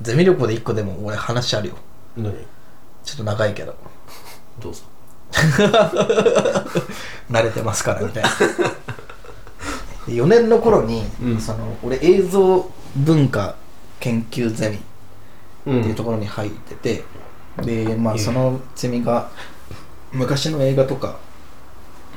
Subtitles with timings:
[0.00, 1.74] ゼミ旅行で一個でも俺話あるよ。
[2.16, 2.32] 何？
[3.04, 3.74] ちょっと長いけど。
[4.60, 4.82] どうぞ。
[7.30, 8.30] 慣れてますからみたいな。
[10.06, 11.40] 4年の頃に、うん。
[11.40, 13.56] その俺映像文化
[14.00, 14.80] 研究ゼミっ
[15.66, 17.04] うていうところに入ってて、
[17.62, 19.28] でまあそのゼミが
[20.12, 21.18] 昔の映画とか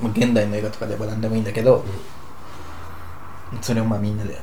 [0.00, 1.84] まあ現代の映画とかでも何でもいいんだけど、
[3.60, 4.40] それをまあみんなで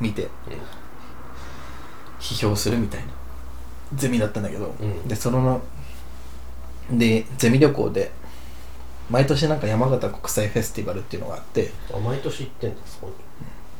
[0.00, 0.28] 見て
[2.20, 3.06] 批評するみたいな。
[3.94, 5.06] ゼミだったんだけど、うん。
[5.06, 5.60] でその
[6.90, 8.10] でゼミ旅行で
[9.10, 11.70] 毎年なんか山形国際フェスティバルっていうのがあって。
[11.94, 13.12] あ毎年行ってんだそこ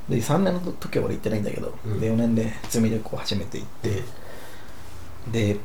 [0.09, 2.01] にで3年の時は俺行ってないんだけど、うん。
[2.01, 4.03] で4年でゼミ旅行初めて行って、
[5.33, 5.57] で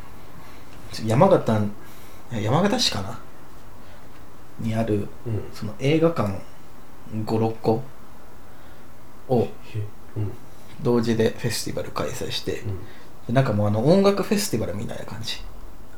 [1.05, 1.61] 山形
[2.31, 3.19] 山形市かな？
[4.59, 5.43] にあるうん。
[5.53, 6.39] その映画館
[7.13, 7.83] 56個
[9.29, 9.49] をへ
[10.17, 10.31] うん
[10.83, 12.79] 同時でフェスティバル開催して、うん。
[13.27, 15.37] でなんかもうあの音楽フェスティバルみたいな感じ。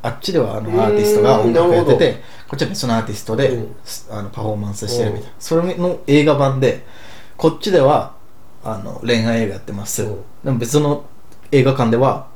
[0.01, 3.75] あっちではあのアーティストが音楽やっててこっちは別のアーティストで、うん。
[3.85, 5.29] すあのパフォーマンスしてるみたいな。
[5.29, 6.85] うんそれの映画版で
[7.37, 8.13] こっちでは
[8.63, 10.17] あの恋愛映画やってます、うん。
[10.43, 11.05] でも別の
[11.51, 12.27] 映画館では、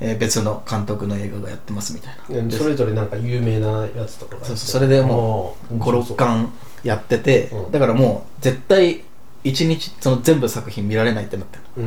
[0.00, 2.48] えー別の監督の映画がやってますみたいな。
[2.48, 6.02] でそれぞれなんか有名なやつとかがそうそうそれでもうあー。
[6.02, 6.52] 56巻
[6.82, 7.72] やってて、うん。
[7.72, 9.04] だからもう絶対
[9.44, 11.86] 1日その全部作品見られないってなってる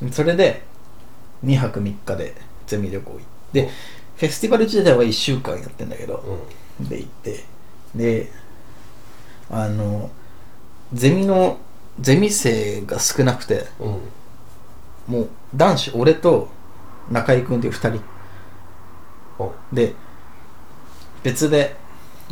[0.00, 0.10] うん。
[0.10, 0.62] それで
[1.44, 2.34] 2泊3日で
[2.66, 3.20] ゼミ旅行行っ
[3.52, 3.70] て
[4.16, 6.42] フェスティバル自体は1週間やってんだけど、
[6.80, 7.44] で行って
[7.94, 8.32] で
[9.50, 10.10] あの
[10.92, 11.58] ゼミの
[12.00, 13.94] ゼミ生が少なくてうん。
[13.94, 14.00] うん
[15.06, 16.48] もう男子俺と
[17.10, 18.02] 中居君っていう2人。
[19.38, 19.94] あで
[21.22, 21.76] 別で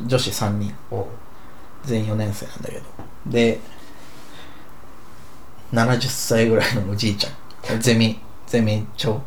[0.07, 0.75] 女子3人。
[0.91, 1.05] あ
[1.85, 2.85] 全員4年生なんだけど。
[3.27, 3.61] で
[5.73, 7.81] 70歳ぐらいのおじいちゃん。
[7.81, 9.21] ゼミゼミ長。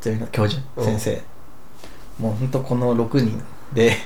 [0.00, 1.22] ゼミの教授うん先生。
[2.18, 3.96] もうほんとこの6人で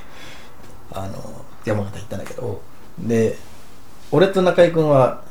[0.91, 2.61] あの山形行ったんだけど。
[2.99, 3.39] で
[4.11, 5.25] 俺と中居君は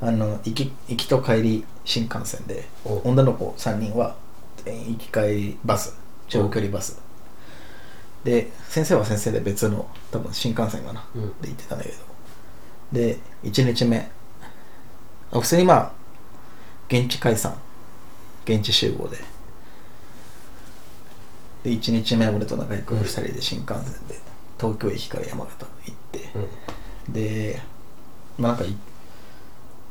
[0.00, 4.16] あの行き行きと帰り新幹線でうん女の子3人は
[4.66, 5.96] 行き帰りバス
[6.28, 7.00] 長距離バス。
[8.24, 11.28] で先生は先生で別の多分新幹線かな、うん。
[11.40, 11.96] で行ってたんだけど。
[12.90, 14.23] で1日目あ
[15.32, 15.92] 普通にまあ
[16.88, 17.54] 現地解散。
[18.44, 19.16] 現地集合で。
[21.64, 24.18] で1日目俺と中居君2人で新幹線で
[24.60, 26.18] 東京駅から山形行って、
[27.06, 27.12] うん。
[27.12, 27.62] で
[28.38, 28.76] まあなんかい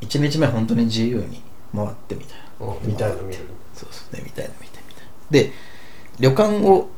[0.02, 1.42] 1日目本当に自由に
[1.74, 2.66] 回ってみたいな。
[2.66, 3.42] うん見たいの見る。
[3.74, 5.10] そうそうねみたいなみたいみたいな。
[5.30, 5.52] で
[6.20, 6.88] 旅館を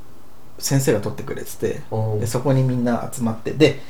[0.59, 2.17] 先生が取ってくれててう。
[2.17, 3.53] んでそこにみんな集まって。
[3.53, 3.81] で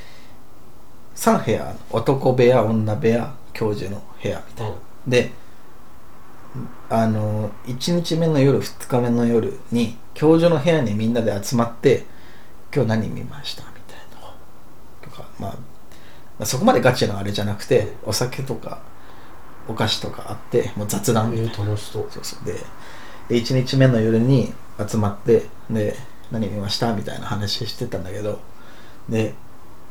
[1.15, 4.75] 3部屋男部屋女部屋教授の部屋みたいな。
[5.07, 5.31] で
[6.89, 12.05] あの1日目の夜2日目の夜に教授の部屋にみんなで集まって
[12.73, 14.31] 今日何見ましたみたいな。
[15.01, 15.57] とか、まあ、ま
[16.41, 18.79] あそこまでガチなあれじゃなくてお酒とか
[19.67, 21.51] お菓子とかあってもう雑談みたいな。
[21.51, 22.07] えー楽しそう。
[22.11, 22.45] そうそう。
[22.45, 22.53] で
[23.27, 24.53] で1日目の夜に
[24.87, 25.95] 集まってで
[26.31, 28.39] 何見ましたみたいな話してたんだけど
[29.09, 29.33] で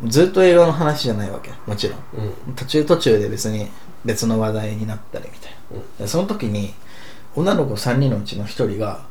[0.04, 1.50] ずっと映画の話じゃないわけ。
[1.66, 1.98] もちろん。
[2.48, 2.54] うん。
[2.54, 3.68] 途中途中で別に
[4.04, 5.78] 別の話題になったりみたいな。
[5.78, 5.96] うん。
[5.98, 6.74] でその時に
[7.34, 9.06] 女の子3人のうちの1人が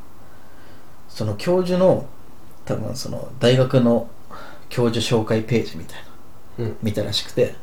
[1.09, 2.07] その教授の
[2.65, 4.09] 多分その大学の
[4.69, 5.99] 教授紹介ページみたい
[6.59, 6.77] なうん。
[6.83, 7.55] 見たらしくて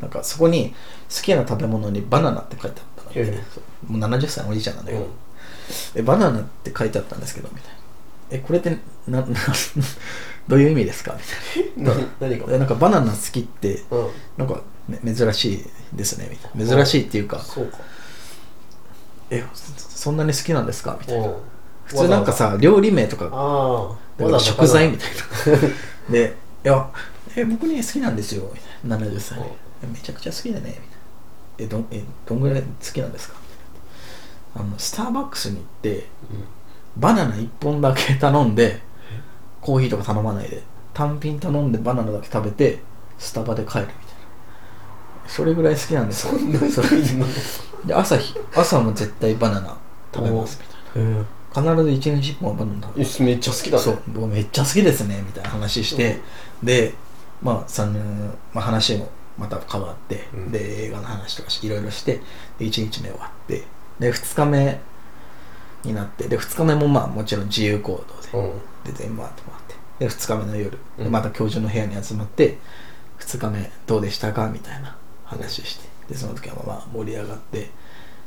[0.00, 0.74] なんかそこに
[1.14, 3.44] 好きな食べ物にバナナって書いてあったの、へえ。
[3.54, 3.92] そう。
[3.92, 5.10] もう70歳のおじいちゃんなんだけど、うん。
[5.96, 7.74] えバナナって書いてあったんですけどみたいな。
[8.30, 9.26] えこれってなな
[10.48, 11.16] どういう意味ですか？
[11.76, 12.58] みたいな何が？
[12.58, 14.08] なんかバナナ好きってうん。
[14.36, 16.76] なんか、ね、珍しいですねみたいな。
[16.76, 17.38] 珍しいっていうか。
[17.38, 17.78] そうか。
[19.30, 19.72] えそ
[20.04, 20.96] そんなに好きなんですか？
[21.00, 21.28] みたいな。
[21.28, 21.34] うん。
[21.86, 23.98] 普通なんかさ料理名とか
[24.38, 25.68] 食材みたいな。
[26.10, 26.90] でいや
[27.36, 28.60] え僕ね好きなんですよみ
[28.96, 29.06] たいな。
[29.06, 29.38] 70歳。
[29.38, 30.84] めちゃくちゃ好きだねみたいな。
[31.58, 33.36] えどんえどんぐらい好きなんですか？
[34.56, 36.06] あのスターバックスに行って
[36.96, 38.80] バナナ1本だけ頼んで
[39.64, 40.62] コーヒーとか頼まないで
[40.92, 42.80] 単品頼んでバナナだけ食べて
[43.18, 44.04] スタバで帰るみたいな。
[45.26, 46.38] それぐらい好きなんですよ。
[46.38, 46.88] そんなそれ。
[47.86, 49.78] で朝日朝も絶対バナナ
[50.14, 51.20] 食べますみたいな。
[51.20, 51.24] へ
[51.54, 53.82] 必ず1日1本はバナナ食べるえめっちゃ好きだね。
[53.82, 54.02] そう。
[54.08, 56.20] 僕めっちゃ好きですねみたいな話して、
[56.62, 56.92] で
[57.42, 59.08] まあ3年、まあ、話も
[59.38, 60.52] また変わって、うん。
[60.52, 62.20] で映画の話とかしいろいろして
[62.58, 63.64] で1日目終わって
[63.98, 64.80] で2日目
[65.86, 67.92] になってで2日目もまあもちろん自由行
[68.32, 68.58] 動で、うん。
[68.84, 69.56] で全部回って回っ
[69.98, 71.04] てで2日目の夜、うん。
[71.04, 72.58] でまた教授の部屋に集まって
[73.18, 74.48] 2日目どうでしたか？
[74.48, 77.70] みたいな話してでその時はまあ盛り上がって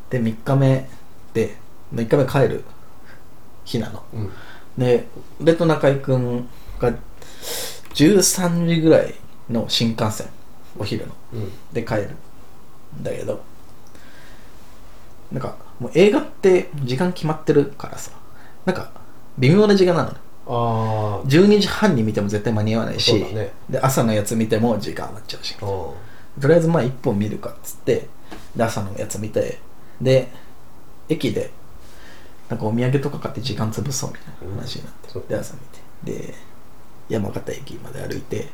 [0.09, 0.89] で3日目
[1.33, 1.57] で
[1.91, 2.63] で1回目帰る
[3.65, 4.03] 日なの。
[4.13, 4.31] うん。
[4.77, 5.07] で
[5.41, 6.47] 俺と中居君
[6.79, 6.93] が
[7.93, 9.15] 13時ぐらい
[9.49, 10.27] の新幹線
[10.77, 11.13] お昼の。
[11.33, 11.51] うん。
[11.73, 12.11] で帰る
[12.95, 13.43] んだけど
[15.31, 18.11] なんかもう映画って時間決まってるからさ。
[18.65, 18.91] なんか
[19.37, 20.17] 微妙な時間なのね。
[20.47, 23.51] ああ12時半に見ても絶対間に合わないし、ね。
[23.69, 25.55] で朝のやつ見ても時間余っちゃうし。
[25.61, 26.41] うん。
[26.41, 28.07] とりあえずまあ1本見るかっつって
[28.55, 29.59] で朝のやつ見て
[30.01, 30.29] で
[31.09, 31.51] 駅で
[32.49, 35.27] なんかお土産とか買って時間潰そうみたいな話になって、うん。
[35.27, 35.53] で朝
[36.03, 36.21] 見て。
[36.27, 36.33] で
[37.09, 38.47] 山形駅まで歩いて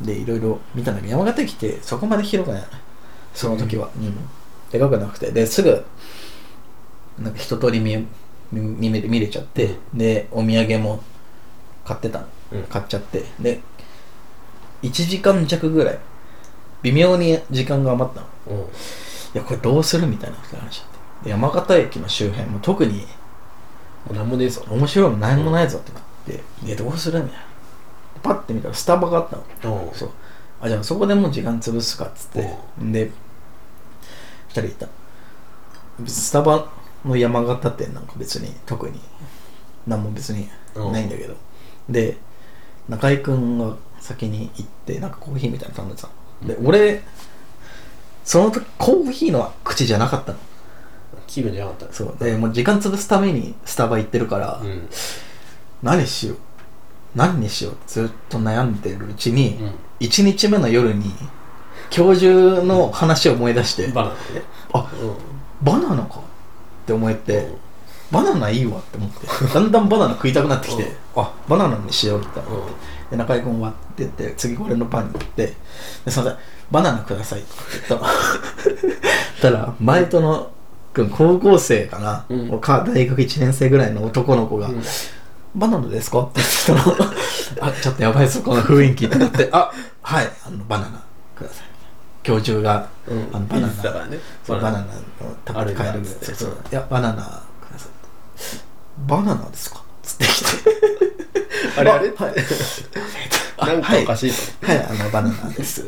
[0.00, 2.64] でいろいろ見たんだけど山形駅ってそこまで広くない
[3.34, 4.16] その時は、うん
[4.74, 5.84] でかくなくてですぐ
[7.16, 7.96] なんか一通り見
[8.50, 11.00] 見見れ見れちゃって、でお土産も
[11.84, 12.62] 買ってたの、うん。
[12.64, 13.22] 買っちゃって。
[13.38, 13.60] で
[14.82, 15.98] 1時間弱ぐらい
[16.82, 18.26] 微妙に時間が余ったの。
[18.48, 18.64] うん。
[18.64, 18.66] い
[19.34, 20.84] やこれどうするみたいな話っ
[21.20, 23.06] てで山形駅の周辺も特に
[24.06, 24.64] もうなんもねえぞ。
[24.68, 27.44] 面白いの何もないぞってなって、いやどうするみたいな。
[28.24, 29.84] パッて見たらスタバがあったの。
[29.86, 29.94] うん。
[29.94, 30.10] そう。
[30.60, 32.42] あじゃあそこでもう時間潰すかっつって。
[32.80, 33.10] で2
[34.62, 34.88] 人いた。
[36.06, 36.68] スタバ
[37.04, 39.00] の山形店なんか別に特に
[39.86, 41.34] 何も別にないんだけど。
[41.88, 42.16] で
[42.88, 46.08] 中居君が先に行ってなんかコーヒーみたいなの頼んでた
[46.42, 46.48] の。
[46.48, 47.02] で俺
[48.24, 50.38] その時コーヒーの口じゃなかったの。
[51.26, 52.16] 気分じゃなかったそう。
[52.18, 54.88] でもう時間潰すためにスタバ行ってるから、うん。
[55.82, 56.38] 何しよう？
[57.14, 57.76] 何にしよう？
[57.86, 59.74] ずっと悩んでるうちに、うん。
[60.00, 61.12] 1日目の夜に
[61.90, 64.18] 教授の話を思い出して、バナナね。
[64.72, 66.22] あうバナナかっ
[66.86, 67.56] て思えて、うん。
[68.10, 71.22] バナナいいわって思ってだんだんバナナ食いたくなってきて、うん。
[71.22, 73.10] あバナナにしようって思って、うん。
[73.10, 75.46] で中居君割ってって次俺のパンに行って
[76.04, 76.36] ですいません
[76.70, 77.48] バナナくださいって
[77.88, 78.06] 言った。
[78.06, 78.12] の
[79.42, 80.50] たら前との
[80.92, 82.60] 君高校生かな、うん。
[82.60, 84.82] か大学1年生ぐらいの男の子が、ん。
[85.54, 86.20] バナナですか？
[86.22, 87.02] って言ってた
[87.62, 87.68] の。
[87.68, 88.02] あちょっと。
[88.02, 89.70] やばいぞこの雰囲気ってなってあ
[90.02, 91.02] はいあのバナナ
[91.36, 91.66] ください
[92.24, 93.28] 教授が、うん。
[93.32, 94.06] あのバナナ。
[94.06, 94.18] ね
[94.48, 94.78] バナナ。
[94.80, 94.84] を
[95.46, 96.56] 食べて帰るんだっつってそう。
[96.72, 97.22] いやバナナ。
[97.22, 97.90] ください
[99.06, 99.82] バナナですか？
[100.02, 100.48] つってきて。
[101.78, 102.08] あれあれ？
[102.08, 102.34] はい。
[103.58, 105.86] あ なんかおかしいとはい、はい、あのバナナです。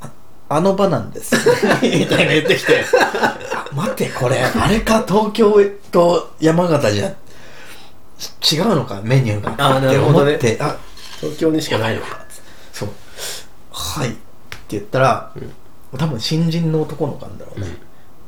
[0.00, 0.10] あ
[0.48, 1.34] あのバナナです。
[1.82, 2.84] みたいな言ってきて。
[3.12, 3.36] あ
[3.72, 5.56] 待ってこれあれか東京
[5.90, 7.08] と山形じゃ
[8.52, 9.00] 違うのか？
[9.02, 9.54] メニューが。
[9.58, 10.36] あーなるほどね。
[10.36, 10.76] って思ってあ
[11.20, 12.24] 東京にしかないのか。
[12.72, 12.88] そう。
[13.72, 14.16] はい
[14.70, 15.32] 言ったら、
[15.96, 17.66] 多分新人の男の子なんだろうね、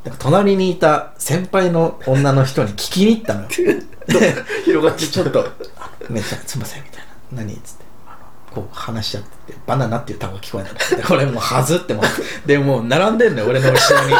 [0.05, 3.49] なんか隣にいた先輩の女の人に聞きに行ったのよ。
[4.06, 5.40] で 広がってちょっと
[5.79, 7.85] あ「めっちゃすいません」みたいな「何?」っつって
[8.55, 12.23] こう話しちゃってて「バナナ」っていう単語が聞こえないでこれもうはずって思って。
[12.46, 14.14] でもう並んでんのよ俺の後ろに。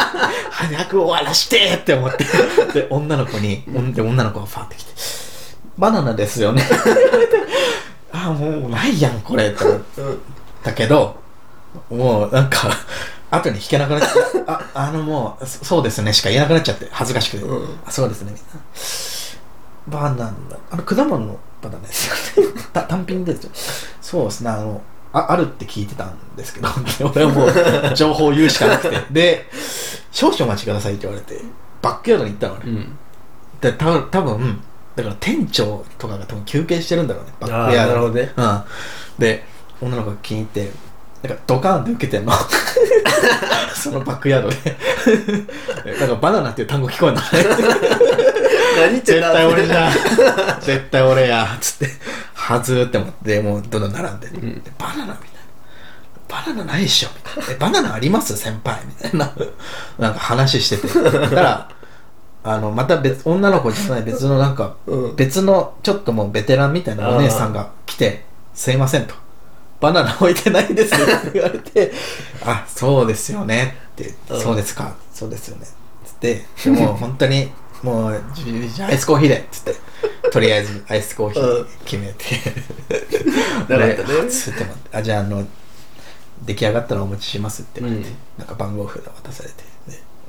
[0.51, 2.25] 早く終わらしてって思って。
[2.73, 3.63] で女の子に
[3.93, 4.93] で女の子がファーって来て
[5.77, 6.63] 「バナナですよね」
[8.11, 9.47] あもうないやんこれ。
[9.47, 9.79] って思っ
[10.61, 11.17] たけど
[11.89, 12.69] もうなんか
[13.31, 14.43] 後に弾けなくなっちゃって。
[14.47, 16.13] ああのもうそそうですね。
[16.13, 17.79] しか言えなくなっちゃって恥ずかしくて、うん。
[17.85, 18.31] あそうですね。
[18.31, 20.33] みたいなバナナ。
[20.71, 23.51] あの果物のバナナですよ 単品ですよ。
[24.01, 24.49] そうですね。
[24.49, 24.81] あの
[25.11, 26.69] ああるって聞いてたんですけど
[27.13, 29.03] 俺はもう情報を言うしかなくて。
[29.11, 29.49] で
[30.11, 31.41] 少々お待ちくださいって言われて
[31.81, 32.97] バックヤードに行ったのね、うん。
[33.61, 34.61] でた多分
[34.95, 37.33] だから店長とかが多分休憩してるんだろうね。
[37.39, 37.93] バックヤード。
[37.93, 38.33] なるほどね。
[38.35, 38.63] うん、
[39.19, 39.45] で
[39.81, 40.71] 女の子が気に入って
[41.23, 42.33] なんかドカーンって受けてんの。
[43.75, 44.55] そのバックヤードで。
[45.99, 47.21] なんかバナナっていう単語聞こえんの。
[47.21, 49.27] 何言ってんだ。
[49.27, 49.91] 絶対俺じゃん。
[50.61, 51.47] 絶対俺や。
[51.59, 51.93] つって。
[52.33, 54.63] はずーって思ってもうどんどん並んで,、ん。
[54.63, 55.19] でバナナみたいな。
[56.29, 57.09] バナナないっしょ。
[57.15, 58.35] みたいなえバナナあります？
[58.37, 58.79] 先輩。
[58.85, 59.31] みたいな。
[59.97, 60.87] なんか話してて。
[60.87, 61.69] だから
[62.43, 65.15] あのまた別女の子じゃない別のなんか、うん。
[65.15, 68.23] 別のちょっともうベテランみたいなお姉さんが来て
[68.55, 69.13] 「すいません」と
[69.79, 70.97] 「バナナ置いてないです」っ
[71.31, 71.91] て言われて
[72.45, 74.95] 「あそうですよね」ってそうですか。
[75.13, 75.67] そうですよね」
[76.05, 77.51] つってでもう本当に
[77.83, 78.23] もう
[78.81, 79.75] アイスコーヒーでっつって。
[80.31, 82.25] とりあえずアイスコーヒー決めて。
[83.67, 84.21] なかったね。
[84.23, 85.45] でつってあじゃああの
[86.45, 88.15] 出来上がったらお持ちしますって言われて、うん。
[88.37, 89.55] なんか番号札渡されて。
[89.55, 89.63] で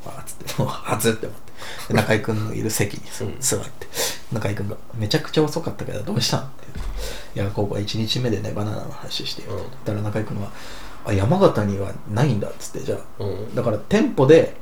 [0.04, 1.50] わーっつってもうはずって思って。
[1.88, 3.40] で中居君のいる席にうん。
[3.40, 3.86] 座って
[4.32, 6.90] 中居君が「めちゃくちゃ遅かったけどどうしたん?」って言って
[7.40, 9.84] 「いやここは1日目でねバナナの話してよ」うん。
[9.84, 10.50] だから中居君は
[11.06, 12.80] 「あ山形にはないんだ」っつって。
[12.80, 13.54] じゃあうん。
[13.54, 14.56] だから店舗で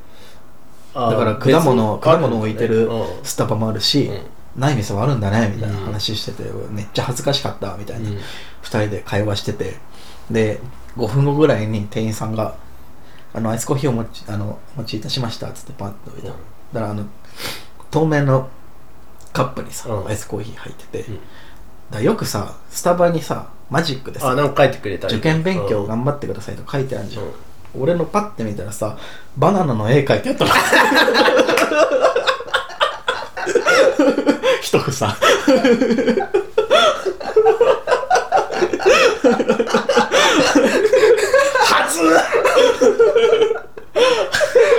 [0.93, 2.89] だから果物果物を置いてる
[3.23, 4.11] スタバもあるし、
[4.55, 8.15] ない店はあるんだねみたいな話してて、めっちゃ恥ずかしかったみたいな、うん。
[8.15, 8.21] 2
[8.63, 9.77] 人で会話してて。
[10.31, 10.59] で
[10.97, 12.55] 5分後ぐらいに店員さんが
[13.33, 16.35] 「あのアイスコーヒーをお持ちあのお持ちいたしました」っつってパッと置いた、うん
[16.73, 17.03] だからあの
[17.89, 18.47] 透明の
[19.33, 20.07] カップにさ、うん。
[20.07, 21.19] アイスコーヒー入ってて、うん。
[21.89, 25.07] だよくさスタバにさマジックでさあなんか書いてくれた。
[25.07, 25.87] り受験勉強うん。
[25.87, 27.23] 頑張ってくださいとか書いてあるじゃん。
[27.79, 28.97] 俺のパッて見たらさ
[29.37, 30.51] バナナの絵描いてあったの。
[34.61, 34.91] 一房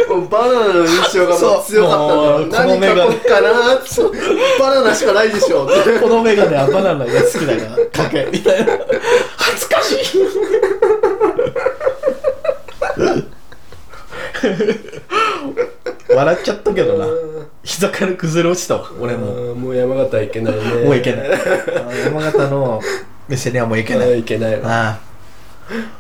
[0.09, 2.07] もうバナナの印象がもう強か
[2.45, 3.89] った何書こうかなって。
[4.59, 5.69] バナナしかないでしょ。
[6.00, 7.77] このメガネはバナナが好きだから
[8.09, 8.73] 描けみたいな。
[9.37, 10.21] 恥ずかしい。
[16.12, 17.07] 笑っちゃったけどな。
[17.62, 19.55] 膝から崩れ落ちたわ俺も。
[19.55, 20.61] もう山形はいけないね。
[20.85, 21.31] もういけない。
[21.33, 21.37] あ
[22.05, 22.81] 山形の
[23.29, 24.21] 店にはもう行けない。
[24.21, 24.69] いけないわ。
[24.69, 24.99] あ
[25.69, 26.00] あ